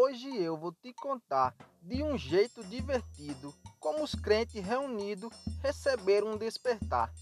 [0.00, 1.52] Hoje eu vou te contar
[1.82, 7.12] de um jeito divertido como os crentes reunidos receberam um despertar.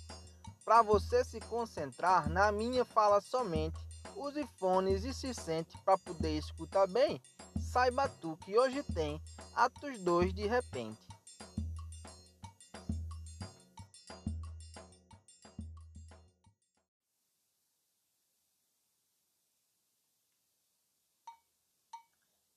[0.62, 3.78] Para você se concentrar na minha fala somente,
[4.14, 7.18] use fones e se sente para poder escutar bem.
[7.58, 9.22] Saiba tu que hoje tem
[9.54, 11.05] Atos 2 de repente.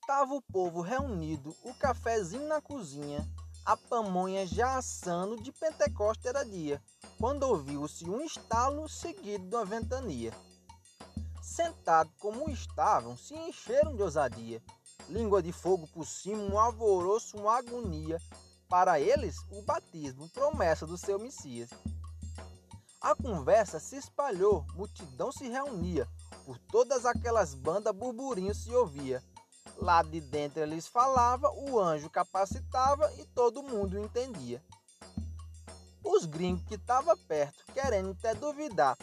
[0.10, 3.24] Tava o povo reunido, o cafezinho na cozinha,
[3.64, 6.82] a pamonha já assando de Pentecoste era dia,
[7.20, 10.34] quando ouviu-se um estalo seguido de uma ventania.
[11.44, 14.64] Sentados como estavam, se encheram de ousadia,
[15.08, 18.20] língua de fogo por cima, um alvoroço, uma agonia,
[18.68, 21.70] para eles o batismo, promessa do seu Messias.
[23.00, 26.10] A conversa se espalhou, multidão se reunia,
[26.48, 29.24] por todas aquelas bandas burburinho se ouvia.
[29.82, 34.62] Lá de dentro eles falava, o anjo capacitava e todo mundo entendia.
[36.04, 38.98] Os gringos que estavam perto, querendo até duvidar,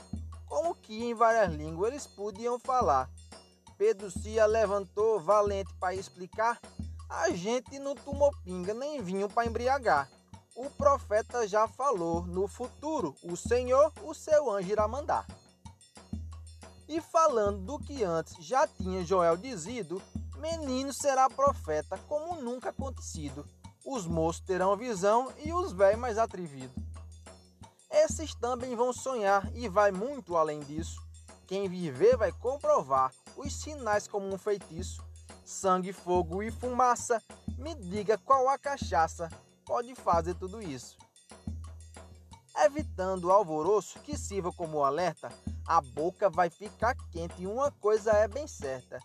[0.46, 3.10] como que em várias línguas eles podiam falar.
[3.78, 6.60] Pedro Cia levantou, valente para explicar,
[7.08, 10.10] a gente não tomou pinga nem vinho para embriagar.
[10.54, 15.26] O profeta já falou, no futuro o Senhor, o seu anjo irá mandar.
[16.88, 20.00] E falando do que antes já tinha Joel dizido,
[20.38, 23.48] Menino será profeta, como nunca acontecido.
[23.84, 26.76] Os moços terão visão e os velhos mais atrevidos.
[27.90, 31.00] Esses também vão sonhar e vai muito além disso.
[31.46, 35.02] Quem viver vai comprovar os sinais como um feitiço.
[35.44, 37.22] Sangue, fogo e fumaça,
[37.56, 39.30] me diga qual a cachaça
[39.64, 40.98] pode fazer tudo isso.
[42.64, 45.30] Evitando o alvoroço que sirva como alerta,
[45.66, 48.98] a boca vai ficar quente e uma coisa é bem certa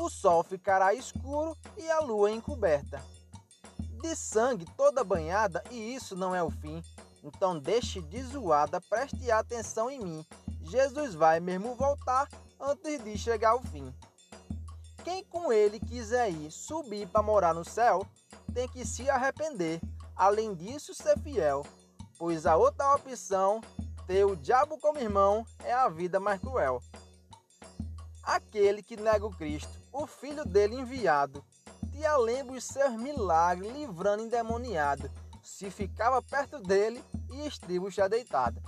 [0.00, 3.02] o sol ficará escuro e a lua encoberta.
[4.00, 6.82] De sangue toda banhada, e isso não é o fim.
[7.22, 10.26] Então deixe de zoada, preste atenção em mim.
[10.62, 13.94] Jesus vai mesmo voltar antes de chegar ao fim.
[15.04, 18.06] Quem com ele quiser ir subir para morar no céu,
[18.54, 19.80] tem que se arrepender.
[20.16, 21.64] Além disso, ser fiel.
[22.18, 23.60] Pois a outra opção,
[24.06, 26.82] ter o diabo como irmão, é a vida mais cruel.
[28.30, 31.44] Aquele que nega o Cristo o filho dele enviado.
[31.90, 35.10] Tia lembra os seus milagres, livrando endemoniado.
[35.42, 38.62] Se ficava perto dele e estribo já deitado.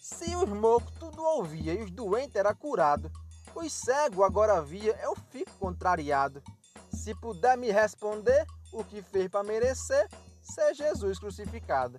[0.00, 3.10] Se os mocos tudo ouvia e os doentes era curado,
[3.52, 6.40] os cegos agora via, eu fico contrariado.
[6.92, 10.08] Se puder me responder o que fez para merecer
[10.40, 11.98] ser Jesus crucificado.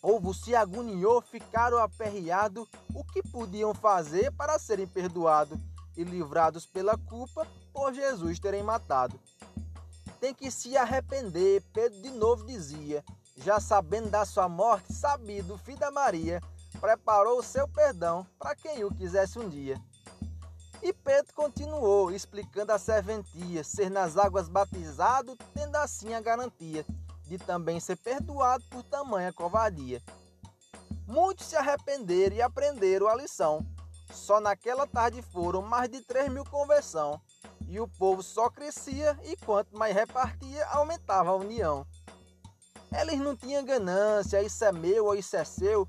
[0.00, 5.58] Povo se agoniou, ficaram aperreados, o que podiam fazer para serem perdoados
[5.94, 9.20] e livrados pela culpa por Jesus terem matado.
[10.18, 13.04] Tem que se arrepender, Pedro de novo dizia,
[13.36, 16.40] já sabendo da sua morte, sabido, filho da Maria,
[16.80, 19.78] preparou o seu perdão para quem o quisesse um dia.
[20.82, 26.86] E Pedro continuou, explicando a serventia, ser nas águas batizado, tendo assim a garantia
[27.30, 30.02] de também ser perdoado por tamanha covardia.
[31.06, 33.64] Muitos se arrependeram e aprenderam a lição,
[34.12, 37.20] só naquela tarde foram mais de 3 mil conversão.
[37.68, 41.86] E o povo só crescia e quanto mais repartia, aumentava a união.
[43.00, 45.86] Eles não tinham ganância, isso é meu ou isso é seu.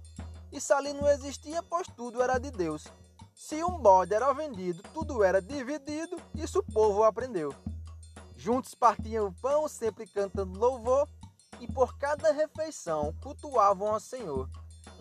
[0.51, 2.85] Isso ali não existia, pois tudo era de Deus.
[3.33, 7.51] Se um bode era vendido, tudo era dividido, isso o povo aprendeu.
[8.37, 11.07] Juntos partiam o pão, sempre cantando louvor,
[11.61, 14.49] e por cada refeição cultuavam ao Senhor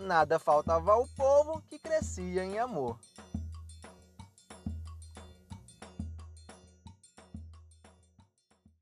[0.01, 2.99] nada faltava ao povo que crescia em amor.